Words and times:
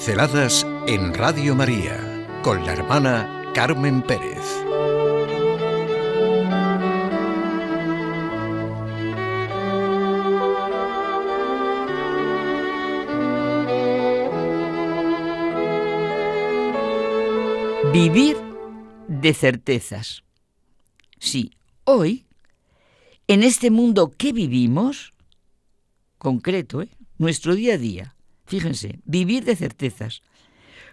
Pinceladas 0.00 0.66
en 0.86 1.12
Radio 1.12 1.54
María 1.54 2.26
con 2.42 2.64
la 2.64 2.72
hermana 2.72 3.52
Carmen 3.54 4.00
Pérez. 4.00 4.46
Vivir 17.92 18.38
de 19.06 19.34
certezas. 19.34 20.24
Sí, 21.18 21.50
hoy, 21.84 22.24
en 23.28 23.42
este 23.42 23.70
mundo 23.70 24.12
que 24.16 24.32
vivimos, 24.32 25.12
concreto, 26.16 26.80
¿eh? 26.80 26.88
nuestro 27.18 27.54
día 27.54 27.74
a 27.74 27.76
día, 27.78 28.16
Fíjense, 28.50 28.98
vivir 29.04 29.44
de 29.44 29.54
certezas. 29.54 30.22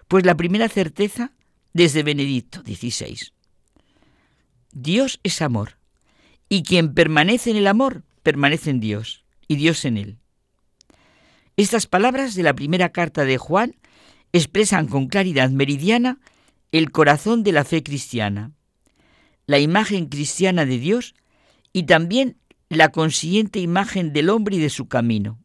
Pues 0.07 0.27
la 0.27 0.37
primera 0.37 0.69
certeza 0.69 1.31
desde 1.73 2.03
Benedicto 2.03 2.61
XVI. 2.61 3.31
Dios 4.71 5.19
es 5.23 5.41
amor, 5.41 5.79
y 6.49 6.61
quien 6.61 6.93
permanece 6.93 7.49
en 7.49 7.57
el 7.57 7.65
amor, 7.65 8.03
permanece 8.21 8.69
en 8.69 8.79
Dios, 8.79 9.25
y 9.47 9.55
Dios 9.55 9.85
en 9.85 9.97
él. 9.97 10.17
Estas 11.55 11.87
palabras 11.87 12.35
de 12.35 12.43
la 12.43 12.53
primera 12.53 12.89
carta 12.89 13.25
de 13.25 13.39
Juan 13.39 13.75
expresan 14.33 14.87
con 14.87 15.07
claridad 15.07 15.49
meridiana 15.49 16.19
el 16.71 16.91
corazón 16.91 17.41
de 17.41 17.53
la 17.53 17.63
fe 17.63 17.81
cristiana, 17.81 18.51
la 19.47 19.57
imagen 19.57 20.05
cristiana 20.05 20.63
de 20.63 20.77
Dios 20.77 21.15
y 21.73 21.83
también 21.83 22.37
la 22.69 22.89
consiguiente 22.89 23.59
imagen 23.59 24.13
del 24.13 24.29
hombre 24.29 24.57
y 24.57 24.59
de 24.59 24.69
su 24.69 24.87
camino. 24.87 25.39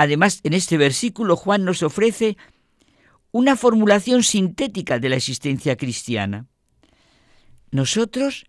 Además, 0.00 0.40
en 0.44 0.54
este 0.54 0.78
versículo 0.78 1.36
Juan 1.36 1.66
nos 1.66 1.82
ofrece 1.82 2.38
una 3.32 3.54
formulación 3.54 4.22
sintética 4.22 4.98
de 4.98 5.10
la 5.10 5.16
existencia 5.16 5.76
cristiana. 5.76 6.46
Nosotros 7.70 8.46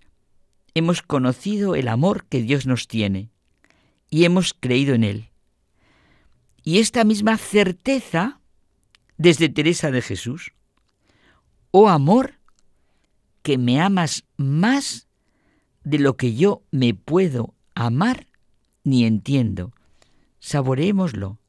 hemos 0.76 1.02
conocido 1.02 1.76
el 1.76 1.90
amor 1.90 2.24
que 2.30 2.42
Dios 2.42 2.68
nos 2.68 2.88
tiene 2.88 3.32
y 4.10 4.24
hemos 4.24 4.54
creído 4.58 4.96
en 4.96 5.04
él. 5.04 5.30
Y 6.64 6.80
esta 6.80 7.04
misma 7.04 7.36
certeza 7.36 8.40
desde 9.18 9.50
Teresa 9.50 9.92
de 9.92 10.02
Jesús. 10.02 10.54
Oh 11.72 11.90
amor, 11.90 12.36
que 13.42 13.58
me 13.58 13.82
amas 13.82 14.24
más 14.38 15.10
de 15.84 16.00
lo 16.00 16.16
que 16.16 16.34
yo 16.34 16.64
me 16.72 16.94
puedo 16.94 17.56
amar 17.76 18.28
ni 18.86 19.04
entiendo. 19.04 19.74
Saboreémoslo 20.40 21.41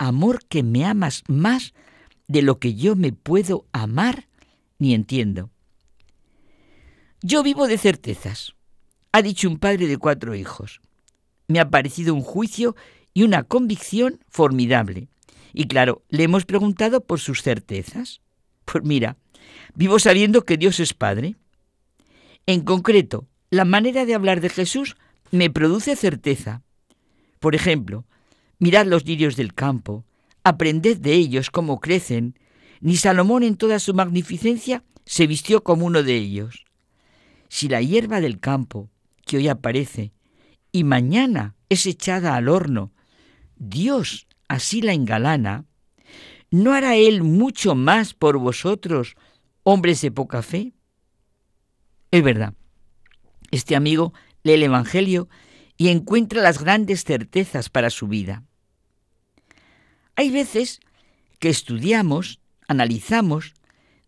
amor 0.00 0.40
que 0.48 0.62
me 0.62 0.86
amas 0.86 1.22
más 1.28 1.74
de 2.26 2.40
lo 2.40 2.58
que 2.58 2.74
yo 2.74 2.96
me 2.96 3.12
puedo 3.12 3.66
amar 3.72 4.28
ni 4.78 4.94
entiendo. 4.94 5.50
Yo 7.22 7.42
vivo 7.42 7.68
de 7.68 7.76
certezas, 7.76 8.54
ha 9.12 9.20
dicho 9.20 9.46
un 9.46 9.58
padre 9.58 9.86
de 9.88 9.98
cuatro 9.98 10.34
hijos. 10.34 10.80
Me 11.48 11.60
ha 11.60 11.68
parecido 11.68 12.14
un 12.14 12.22
juicio 12.22 12.74
y 13.12 13.24
una 13.24 13.42
convicción 13.42 14.20
formidable. 14.30 15.08
Y 15.52 15.66
claro, 15.66 16.02
le 16.08 16.22
hemos 16.22 16.46
preguntado 16.46 17.02
por 17.02 17.20
sus 17.20 17.42
certezas. 17.42 18.22
Pues 18.64 18.82
mira, 18.82 19.18
vivo 19.74 19.98
sabiendo 19.98 20.46
que 20.46 20.56
Dios 20.56 20.80
es 20.80 20.94
Padre. 20.94 21.36
En 22.46 22.62
concreto, 22.62 23.28
la 23.50 23.66
manera 23.66 24.06
de 24.06 24.14
hablar 24.14 24.40
de 24.40 24.48
Jesús 24.48 24.96
me 25.30 25.50
produce 25.50 25.94
certeza. 25.94 26.62
Por 27.38 27.54
ejemplo, 27.54 28.06
Mirad 28.60 28.86
los 28.86 29.06
lirios 29.06 29.36
del 29.36 29.54
campo, 29.54 30.04
aprended 30.44 30.98
de 30.98 31.14
ellos 31.14 31.50
cómo 31.50 31.80
crecen. 31.80 32.38
Ni 32.80 32.96
Salomón 32.96 33.42
en 33.42 33.56
toda 33.56 33.78
su 33.78 33.94
magnificencia 33.94 34.84
se 35.06 35.26
vistió 35.26 35.64
como 35.64 35.86
uno 35.86 36.02
de 36.02 36.14
ellos. 36.14 36.66
Si 37.48 37.68
la 37.68 37.80
hierba 37.80 38.20
del 38.20 38.38
campo, 38.38 38.90
que 39.26 39.38
hoy 39.38 39.48
aparece, 39.48 40.12
y 40.72 40.84
mañana 40.84 41.56
es 41.70 41.86
echada 41.86 42.36
al 42.36 42.48
horno, 42.48 42.92
Dios 43.56 44.26
así 44.46 44.82
la 44.82 44.92
engalana, 44.92 45.64
¿no 46.50 46.74
hará 46.74 46.96
Él 46.96 47.22
mucho 47.22 47.74
más 47.74 48.12
por 48.12 48.38
vosotros, 48.38 49.16
hombres 49.62 50.02
de 50.02 50.10
poca 50.10 50.42
fe? 50.42 50.74
Es 52.10 52.22
verdad, 52.22 52.54
este 53.50 53.74
amigo 53.74 54.12
lee 54.42 54.52
el 54.52 54.64
Evangelio 54.64 55.28
y 55.78 55.88
encuentra 55.88 56.42
las 56.42 56.62
grandes 56.62 57.04
certezas 57.04 57.70
para 57.70 57.88
su 57.88 58.06
vida. 58.06 58.44
Hay 60.20 60.28
veces 60.28 60.80
que 61.38 61.48
estudiamos, 61.48 62.40
analizamos, 62.68 63.54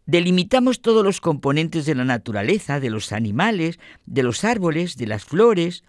delimitamos 0.05 0.83
todos 0.83 1.03
los 1.03 1.23
componentes 1.23 1.87
de 1.87 1.95
la 1.95 2.05
naturaleza, 2.05 2.81
de 2.81 2.91
los 2.91 3.12
animales, 3.12 3.78
de 4.05 4.23
los 4.23 4.45
árboles, 4.45 4.99
de 4.99 5.06
las 5.06 5.25
flores, 5.25 5.84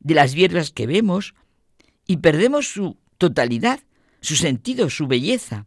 de 0.00 0.14
las 0.14 0.34
hierbas 0.34 0.72
que 0.72 0.88
vemos, 0.88 1.36
y 2.08 2.16
perdemos 2.16 2.66
su 2.66 2.96
totalidad, 3.18 3.78
su 4.20 4.34
sentido, 4.34 4.90
su 4.90 5.06
belleza. 5.06 5.66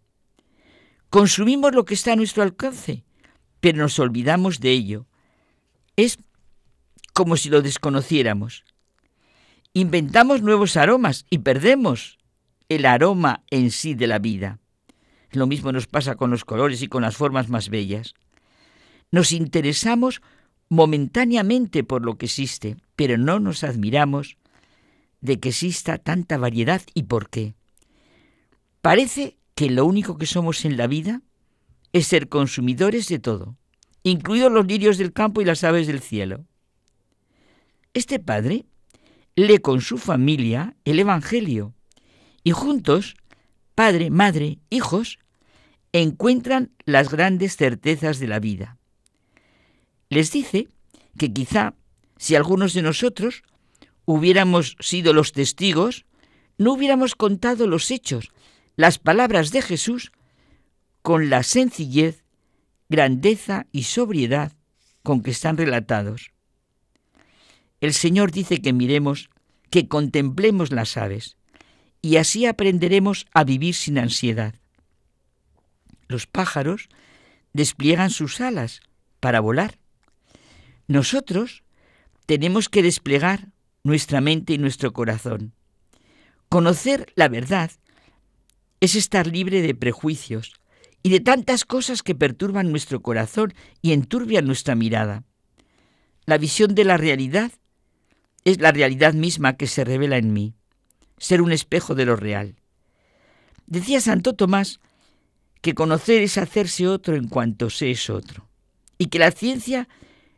Consumimos 1.09 1.73
lo 1.73 1.85
que 1.85 1.93
está 1.93 2.11
a 2.11 2.17
nuestro 2.17 2.43
alcance, 2.43 3.05
pero 3.61 3.77
nos 3.77 3.97
olvidamos 3.97 4.59
de 4.59 4.71
ello. 4.71 5.07
Es 5.95 6.17
como 7.13 7.37
si 7.37 7.47
lo 7.47 7.61
desconociéramos. 7.61 8.65
Inventamos 9.71 10.41
nuevos 10.41 10.75
aromas 10.75 11.25
y 11.29 11.37
perdemos 11.37 12.17
el 12.71 12.85
aroma 12.85 13.43
en 13.49 13.69
sí 13.69 13.95
de 13.95 14.07
la 14.07 14.17
vida. 14.17 14.59
Lo 15.31 15.45
mismo 15.45 15.73
nos 15.73 15.87
pasa 15.87 16.15
con 16.15 16.31
los 16.31 16.45
colores 16.45 16.81
y 16.81 16.87
con 16.87 17.01
las 17.01 17.17
formas 17.17 17.49
más 17.49 17.67
bellas. 17.67 18.13
Nos 19.11 19.33
interesamos 19.33 20.21
momentáneamente 20.69 21.83
por 21.83 22.05
lo 22.05 22.17
que 22.17 22.27
existe, 22.27 22.77
pero 22.95 23.17
no 23.17 23.41
nos 23.41 23.65
admiramos 23.65 24.37
de 25.19 25.37
que 25.41 25.49
exista 25.49 25.97
tanta 25.97 26.37
variedad 26.37 26.81
y 26.93 27.03
por 27.03 27.29
qué. 27.29 27.55
Parece 28.81 29.37
que 29.53 29.69
lo 29.69 29.85
único 29.85 30.17
que 30.17 30.25
somos 30.25 30.63
en 30.63 30.77
la 30.77 30.87
vida 30.87 31.21
es 31.91 32.07
ser 32.07 32.29
consumidores 32.29 33.09
de 33.09 33.19
todo, 33.19 33.57
incluidos 34.03 34.49
los 34.49 34.65
lirios 34.65 34.97
del 34.97 35.11
campo 35.11 35.41
y 35.41 35.45
las 35.45 35.65
aves 35.65 35.87
del 35.87 35.99
cielo. 35.99 36.45
Este 37.93 38.17
padre 38.19 38.63
lee 39.35 39.57
con 39.57 39.81
su 39.81 39.97
familia 39.97 40.77
el 40.85 40.99
Evangelio 40.99 41.73
y 42.43 42.51
juntos, 42.51 43.15
padre, 43.75 44.09
madre, 44.09 44.59
hijos, 44.69 45.19
encuentran 45.93 46.71
las 46.85 47.09
grandes 47.09 47.57
certezas 47.57 48.19
de 48.19 48.27
la 48.27 48.39
vida. 48.39 48.77
Les 50.09 50.31
dice 50.31 50.67
que 51.17 51.31
quizá 51.31 51.73
si 52.17 52.35
algunos 52.35 52.73
de 52.73 52.81
nosotros 52.81 53.43
hubiéramos 54.05 54.75
sido 54.79 55.13
los 55.13 55.31
testigos, 55.31 56.05
no 56.57 56.73
hubiéramos 56.73 57.15
contado 57.15 57.67
los 57.67 57.91
hechos, 57.91 58.31
las 58.75 58.99
palabras 58.99 59.51
de 59.51 59.61
Jesús, 59.61 60.11
con 61.01 61.29
la 61.29 61.43
sencillez, 61.43 62.23
grandeza 62.89 63.65
y 63.71 63.83
sobriedad 63.83 64.51
con 65.03 65.23
que 65.23 65.31
están 65.31 65.57
relatados. 65.57 66.31
El 67.79 67.93
Señor 67.93 68.31
dice 68.31 68.61
que 68.61 68.73
miremos, 68.73 69.29
que 69.71 69.87
contemplemos 69.87 70.71
las 70.71 70.97
aves, 70.97 71.37
y 72.01 72.17
así 72.17 72.45
aprenderemos 72.45 73.27
a 73.33 73.43
vivir 73.43 73.75
sin 73.75 73.97
ansiedad. 73.97 74.55
Los 76.07 76.27
pájaros 76.27 76.89
despliegan 77.53 78.09
sus 78.09 78.41
alas 78.41 78.81
para 79.19 79.39
volar. 79.39 79.77
Nosotros 80.87 81.63
tenemos 82.25 82.69
que 82.69 82.83
desplegar 82.83 83.49
nuestra 83.83 84.19
mente 84.21 84.53
y 84.53 84.57
nuestro 84.57 84.93
corazón. 84.93 85.53
Conocer 86.49 87.11
la 87.15 87.29
verdad 87.29 87.71
es 88.79 88.95
estar 88.95 89.27
libre 89.27 89.61
de 89.61 89.75
prejuicios 89.75 90.53
y 91.03 91.09
de 91.09 91.19
tantas 91.19 91.65
cosas 91.65 92.03
que 92.03 92.15
perturban 92.15 92.71
nuestro 92.71 93.01
corazón 93.01 93.53
y 93.81 93.93
enturbian 93.93 94.45
nuestra 94.45 94.75
mirada. 94.75 95.23
La 96.25 96.37
visión 96.37 96.75
de 96.75 96.83
la 96.83 96.97
realidad 96.97 97.51
es 98.43 98.59
la 98.59 98.71
realidad 98.71 99.13
misma 99.13 99.55
que 99.55 99.67
se 99.67 99.83
revela 99.83 100.17
en 100.17 100.33
mí 100.33 100.55
ser 101.21 101.43
un 101.43 101.51
espejo 101.51 101.93
de 101.93 102.05
lo 102.05 102.15
real. 102.15 102.55
Decía 103.67 104.01
Santo 104.01 104.33
Tomás 104.33 104.79
que 105.61 105.75
conocer 105.75 106.23
es 106.23 106.39
hacerse 106.39 106.87
otro 106.87 107.15
en 107.15 107.27
cuanto 107.27 107.69
se 107.69 107.91
es 107.91 108.09
otro, 108.09 108.49
y 108.97 109.05
que 109.05 109.19
la 109.19 109.29
ciencia 109.29 109.87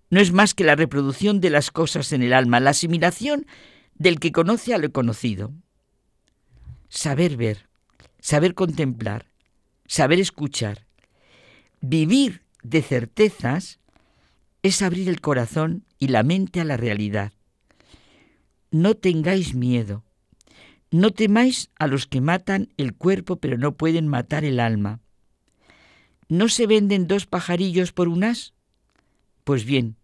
no 0.09 0.19
es 0.19 0.33
más 0.33 0.53
que 0.53 0.65
la 0.65 0.75
reproducción 0.75 1.39
de 1.39 1.49
las 1.49 1.71
cosas 1.71 2.11
en 2.11 2.21
el 2.21 2.33
alma, 2.33 2.59
la 2.59 2.71
asimilación 2.71 3.47
del 3.95 4.19
que 4.19 4.33
conoce 4.33 4.73
a 4.73 4.77
lo 4.77 4.91
conocido. 4.91 5.53
Saber 6.89 7.37
ver, 7.37 7.69
saber 8.19 8.53
contemplar, 8.53 9.31
saber 9.87 10.19
escuchar, 10.19 10.85
vivir 11.79 12.43
de 12.61 12.81
certezas 12.81 13.79
es 14.63 14.81
abrir 14.81 15.07
el 15.07 15.21
corazón 15.21 15.85
y 15.97 16.09
la 16.09 16.23
mente 16.23 16.59
a 16.59 16.65
la 16.65 16.75
realidad. 16.75 17.31
No 18.69 18.95
tengáis 18.95 19.55
miedo, 19.55 20.03
no 20.93 21.11
temáis 21.11 21.69
a 21.77 21.87
los 21.87 22.07
que 22.07 22.21
matan 22.21 22.69
el 22.77 22.93
cuerpo 22.93 23.35
pero 23.35 23.57
no 23.57 23.75
pueden 23.75 24.07
matar 24.07 24.45
el 24.45 24.59
alma. 24.59 25.01
¿no 26.33 26.49
se 26.49 26.65
venden 26.65 27.07
dos 27.07 27.27
pajarillos 27.27 27.91
por 27.91 28.07
un 28.07 28.23
as? 28.23 28.53
Pues 29.43 29.65
bien, 29.65 29.97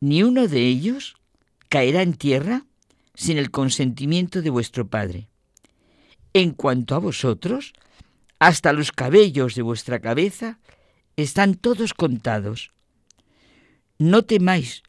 ni 0.00 0.22
uno 0.22 0.48
de 0.48 0.66
ellos 0.66 1.16
caerá 1.68 2.00
en 2.00 2.14
tierra 2.14 2.64
sin 3.14 3.36
el 3.36 3.50
consentimiento 3.50 4.40
de 4.40 4.50
vuestro 4.50 4.88
Padre. 4.88 5.28
En 6.32 6.52
cuanto 6.52 6.94
a 6.94 6.98
vosotros, 6.98 7.74
hasta 8.38 8.72
los 8.72 8.92
cabellos 8.92 9.54
de 9.54 9.62
vuestra 9.62 10.00
cabeza 10.00 10.58
están 11.16 11.54
todos 11.54 11.92
contados. 11.92 12.72
No 13.98 14.22
temáis, 14.22 14.82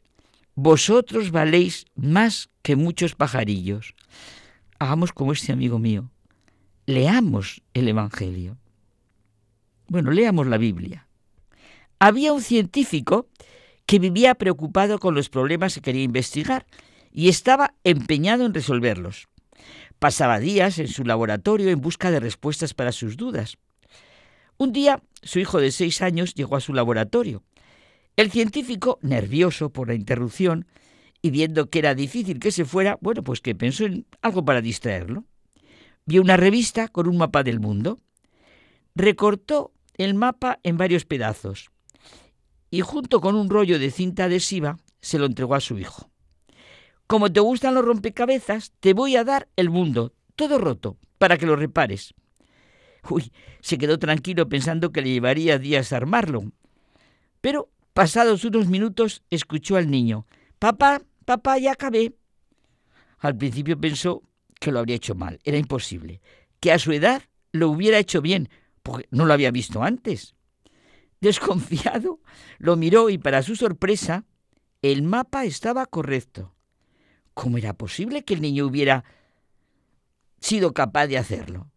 vosotros 0.54 1.30
valéis 1.30 1.84
más 1.94 2.48
que 2.62 2.74
muchos 2.74 3.14
pajarillos. 3.14 3.94
Hagamos 4.78 5.12
como 5.12 5.32
este 5.32 5.52
amigo 5.52 5.78
mío. 5.78 6.10
Leamos 6.86 7.62
el 7.74 7.88
Evangelio. 7.88 8.56
Bueno, 9.88 10.10
leamos 10.12 10.46
la 10.46 10.56
Biblia. 10.56 11.08
Había 11.98 12.32
un 12.32 12.42
científico 12.42 13.28
que 13.86 13.98
vivía 13.98 14.34
preocupado 14.36 14.98
con 14.98 15.14
los 15.14 15.30
problemas 15.30 15.74
que 15.74 15.80
quería 15.80 16.04
investigar 16.04 16.66
y 17.10 17.28
estaba 17.28 17.74
empeñado 17.82 18.46
en 18.46 18.54
resolverlos. 18.54 19.28
Pasaba 19.98 20.38
días 20.38 20.78
en 20.78 20.88
su 20.88 21.04
laboratorio 21.04 21.70
en 21.70 21.80
busca 21.80 22.10
de 22.10 22.20
respuestas 22.20 22.74
para 22.74 22.92
sus 22.92 23.16
dudas. 23.16 23.58
Un 24.58 24.72
día, 24.72 25.02
su 25.22 25.40
hijo 25.40 25.58
de 25.60 25.72
seis 25.72 26.02
años 26.02 26.34
llegó 26.34 26.56
a 26.56 26.60
su 26.60 26.72
laboratorio. 26.72 27.42
El 28.16 28.30
científico, 28.30 28.98
nervioso 29.02 29.70
por 29.70 29.88
la 29.88 29.94
interrupción 29.94 30.66
y 31.28 31.30
viendo 31.30 31.68
que 31.68 31.78
era 31.78 31.94
difícil 31.94 32.40
que 32.40 32.50
se 32.50 32.64
fuera, 32.64 32.98
bueno, 33.00 33.22
pues 33.22 33.40
que 33.40 33.54
pensó 33.54 33.84
en 33.84 34.06
algo 34.22 34.44
para 34.44 34.62
distraerlo. 34.62 35.24
Vio 36.06 36.22
una 36.22 36.38
revista 36.38 36.88
con 36.88 37.06
un 37.06 37.18
mapa 37.18 37.42
del 37.42 37.60
mundo. 37.60 37.98
Recortó 38.94 39.72
el 39.98 40.14
mapa 40.14 40.58
en 40.62 40.78
varios 40.78 41.04
pedazos 41.04 41.70
y 42.70 42.80
junto 42.80 43.20
con 43.20 43.34
un 43.34 43.50
rollo 43.50 43.78
de 43.78 43.90
cinta 43.90 44.24
adhesiva 44.24 44.78
se 45.00 45.18
lo 45.18 45.26
entregó 45.26 45.54
a 45.54 45.60
su 45.60 45.78
hijo. 45.78 46.10
Como 47.06 47.30
te 47.30 47.40
gustan 47.40 47.74
los 47.74 47.84
rompecabezas, 47.84 48.72
te 48.80 48.94
voy 48.94 49.16
a 49.16 49.24
dar 49.24 49.48
el 49.56 49.70
mundo, 49.70 50.12
todo 50.34 50.58
roto, 50.58 50.96
para 51.18 51.36
que 51.36 51.46
lo 51.46 51.56
repares. 51.56 52.14
Uy, 53.08 53.32
se 53.60 53.78
quedó 53.78 53.98
tranquilo 53.98 54.48
pensando 54.48 54.92
que 54.92 55.02
le 55.02 55.10
llevaría 55.10 55.58
días 55.58 55.92
armarlo. 55.92 56.52
Pero, 57.40 57.70
pasados 57.92 58.44
unos 58.44 58.68
minutos, 58.68 59.22
escuchó 59.30 59.76
al 59.76 59.90
niño. 59.90 60.26
Papá, 60.58 61.02
papá, 61.28 61.58
ya 61.58 61.72
acabé. 61.72 62.16
Al 63.18 63.36
principio 63.36 63.78
pensó 63.78 64.22
que 64.58 64.72
lo 64.72 64.78
habría 64.78 64.96
hecho 64.96 65.14
mal, 65.14 65.38
era 65.44 65.58
imposible. 65.58 66.22
Que 66.58 66.72
a 66.72 66.78
su 66.78 66.90
edad 66.90 67.22
lo 67.52 67.68
hubiera 67.68 67.98
hecho 67.98 68.22
bien, 68.22 68.48
porque 68.82 69.06
no 69.10 69.26
lo 69.26 69.34
había 69.34 69.50
visto 69.50 69.82
antes. 69.82 70.34
Desconfiado, 71.20 72.20
lo 72.56 72.76
miró 72.76 73.10
y 73.10 73.18
para 73.18 73.42
su 73.42 73.56
sorpresa, 73.56 74.24
el 74.80 75.02
mapa 75.02 75.44
estaba 75.44 75.84
correcto. 75.84 76.54
¿Cómo 77.34 77.58
era 77.58 77.74
posible 77.74 78.24
que 78.24 78.32
el 78.32 78.40
niño 78.40 78.64
hubiera 78.64 79.04
sido 80.40 80.72
capaz 80.72 81.08
de 81.08 81.18
hacerlo? 81.18 81.70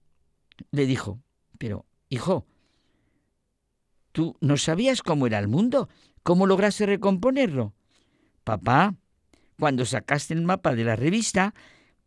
Le 0.72 0.86
dijo, 0.86 1.20
pero, 1.58 1.86
hijo, 2.08 2.46
¿tú 4.14 4.38
no 4.40 4.56
sabías 4.56 5.02
cómo 5.02 5.28
era 5.28 5.40
el 5.40 5.50
mundo? 5.50 5.90
¿Cómo 6.24 6.48
lograste 6.48 6.86
recomponerlo? 6.86 7.74
Papá, 8.46 8.96
cuando 9.60 9.86
sacaste 9.86 10.34
el 10.34 10.42
mapa 10.42 10.76
de 10.76 10.84
la 10.84 10.96
revista, 10.96 11.54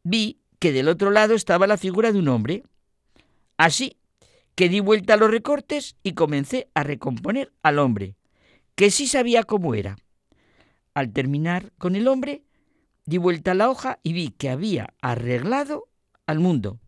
vi 0.03 0.41
que 0.59 0.73
del 0.73 0.89
otro 0.89 1.11
lado 1.11 1.35
estaba 1.35 1.67
la 1.67 1.77
figura 1.77 2.13
de 2.13 2.19
un 2.19 2.29
hombre. 2.29 2.63
Así 3.57 3.99
que 4.55 4.69
di 4.69 4.81
vuelta 4.81 5.15
a 5.15 5.17
los 5.17 5.31
recortes 5.31 5.97
y 6.03 6.13
comencé 6.13 6.69
a 6.75 6.83
recomponer 6.83 7.53
al 7.63 7.79
hombre, 7.79 8.17
que 8.75 8.91
sí 8.91 9.07
sabía 9.07 9.43
cómo 9.43 9.75
era. 9.75 9.97
Al 10.95 11.13
terminar 11.13 11.73
con 11.79 11.97
el 11.97 12.09
hombre, 12.09 12.45
di 13.05 13.19
vuelta 13.19 13.53
a 13.53 13.55
la 13.55 13.69
hoja 13.69 13.99
y 14.03 14.13
vi 14.13 14.31
que 14.31 14.51
había 14.51 14.95
arreglado 15.01 15.89
al 16.27 16.41
mundo. 16.41 16.79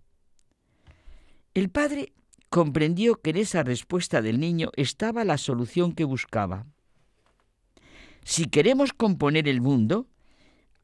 El 1.55 1.71
padre 1.71 2.13
comprendió 2.51 3.21
que 3.21 3.31
en 3.31 3.39
esa 3.39 3.63
respuesta 3.63 4.23
del 4.23 4.41
niño 4.41 4.71
estaba 4.77 5.25
la 5.25 5.39
solución 5.39 5.93
que 5.93 6.05
buscaba. 6.05 6.67
Si 8.25 8.47
queremos 8.47 8.93
componer 8.93 9.49
el 9.49 9.61
mundo, 9.61 10.07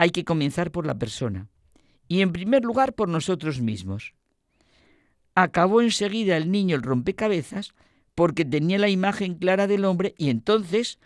hay 0.03 0.11
que 0.11 0.25
comenzar 0.25 0.73
por 0.73 0.85
la 0.85 0.99
persona 0.99 1.49
y 2.09 2.23
en 2.23 2.33
primer 2.33 2.65
lugar 2.65 2.93
por 2.93 3.09
nosotros 3.09 3.61
mismos. 3.61 4.15
Acabó 5.37 5.81
enseguida 5.81 6.37
el 6.37 6.51
niño 6.51 6.75
el 6.75 6.83
rompecabezas 6.83 7.73
porque 8.17 8.45
tenía 8.45 8.79
la 8.79 8.89
imagen 8.89 9.37
clara 9.37 9.69
del 9.69 9.85
hombre 9.85 10.13
y 10.19 10.31
entonces 10.31 10.99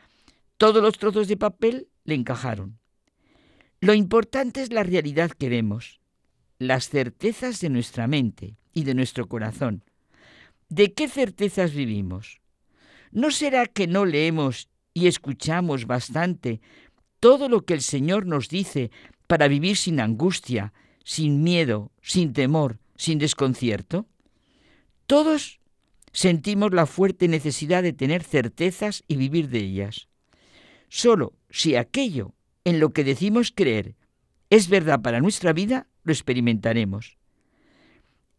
todos 0.57 0.83
los 0.83 0.97
trozos 0.97 1.29
de 1.29 1.37
papel 1.37 1.89
le 2.05 2.15
encajaron. 2.15 2.79
Lo 3.83 3.93
importante 3.93 4.63
es 4.63 4.73
la 4.73 4.83
realidad 4.83 5.31
que 5.31 5.51
vemos, 5.51 6.01
las 6.59 6.89
certezas 6.89 7.61
de 7.61 7.69
nuestra 7.69 8.07
mente 8.07 8.57
y 8.73 8.85
de 8.85 8.95
nuestro 8.95 9.29
corazón. 9.29 9.85
¿De 10.71 10.95
qué 10.95 11.07
certezas 11.07 11.75
vivimos? 11.75 12.41
¿No 13.13 13.31
será 13.31 13.67
que 13.67 13.87
no 13.87 14.07
leemos 14.07 14.71
y 14.95 15.07
escuchamos 15.07 15.87
bastante 15.87 16.63
todo 17.21 17.49
lo 17.49 17.65
que 17.65 17.75
el 17.75 17.83
Señor 17.83 18.27
nos 18.27 18.49
dice 18.49 18.91
para 19.27 19.49
vivir 19.49 19.77
sin 19.77 20.01
angustia, 20.01 20.73
sin 21.05 21.43
miedo, 21.43 21.93
sin 22.03 22.33
temor, 22.33 22.79
sin 22.97 23.19
desconcierto? 23.19 24.07
Todos 25.07 25.61
sentimos 26.13 26.73
la 26.73 26.87
fuerte 26.87 27.29
necesidad 27.29 27.83
de 27.83 27.93
tener 27.93 28.25
certezas 28.25 29.05
y 29.07 29.17
vivir 29.17 29.49
de 29.49 29.59
ellas. 29.59 30.09
Solo 30.89 31.35
si 31.51 31.77
aquello 31.77 32.35
en 32.65 32.81
lo 32.81 32.93
que 32.93 33.05
decimos 33.05 33.53
creer 33.55 33.97
es 34.51 34.69
verdad 34.69 35.03
para 35.03 35.21
nuestra 35.21 35.53
vida, 35.53 35.89
lo 36.05 36.13
experimentaremos. 36.13 37.19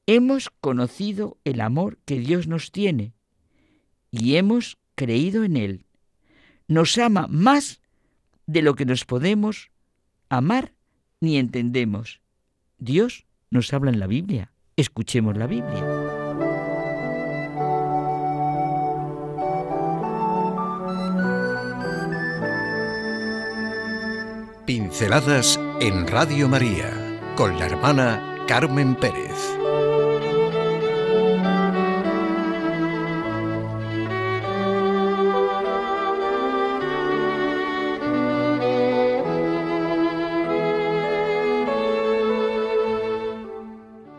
Hemos 0.05 0.49
conocido 0.49 1.37
el 1.43 1.61
amor 1.61 1.97
que 2.05 2.19
Dios 2.19 2.47
nos 2.47 2.71
tiene 2.71 3.13
y 4.09 4.35
hemos 4.37 4.77
creído 4.95 5.43
en 5.43 5.57
Él. 5.57 5.85
Nos 6.67 6.97
ama 6.97 7.27
más 7.29 7.81
de 8.47 8.61
lo 8.61 8.75
que 8.75 8.85
nos 8.85 9.05
podemos 9.05 9.69
amar 10.29 10.73
ni 11.19 11.37
entendemos. 11.37 12.21
Dios 12.79 13.25
nos 13.49 13.73
habla 13.73 13.91
en 13.91 13.99
la 13.99 14.07
Biblia. 14.07 14.51
Escuchemos 14.75 15.37
la 15.37 15.47
Biblia. 15.47 16.07
Pinceladas 24.65 25.59
en 25.79 26.07
Radio 26.07 26.49
María 26.49 26.91
con 27.35 27.57
la 27.57 27.67
hermana 27.67 28.43
Carmen 28.47 28.95
Pérez. 28.95 29.57